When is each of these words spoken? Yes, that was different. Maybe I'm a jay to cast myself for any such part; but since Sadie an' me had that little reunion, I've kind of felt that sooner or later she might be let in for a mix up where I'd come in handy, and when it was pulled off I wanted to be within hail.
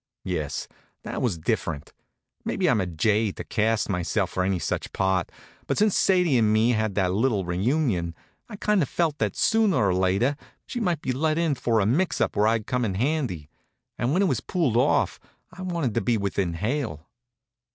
Yes, 0.25 0.67
that 1.03 1.21
was 1.21 1.37
different. 1.37 1.93
Maybe 2.43 2.67
I'm 2.67 2.81
a 2.81 2.87
jay 2.87 3.31
to 3.33 3.43
cast 3.43 3.87
myself 3.87 4.31
for 4.31 4.41
any 4.43 4.57
such 4.57 4.93
part; 4.93 5.31
but 5.67 5.77
since 5.77 5.95
Sadie 5.95 6.39
an' 6.39 6.51
me 6.51 6.71
had 6.71 6.95
that 6.95 7.13
little 7.13 7.45
reunion, 7.45 8.15
I've 8.49 8.61
kind 8.61 8.81
of 8.81 8.89
felt 8.89 9.19
that 9.19 9.35
sooner 9.35 9.75
or 9.77 9.93
later 9.93 10.37
she 10.65 10.79
might 10.79 11.03
be 11.03 11.11
let 11.11 11.37
in 11.37 11.53
for 11.53 11.79
a 11.79 11.85
mix 11.85 12.19
up 12.19 12.35
where 12.35 12.47
I'd 12.47 12.65
come 12.65 12.83
in 12.83 12.95
handy, 12.95 13.47
and 13.95 14.11
when 14.11 14.23
it 14.23 14.27
was 14.27 14.39
pulled 14.41 14.75
off 14.75 15.19
I 15.51 15.61
wanted 15.61 15.93
to 15.93 16.01
be 16.01 16.17
within 16.17 16.55
hail. 16.55 17.05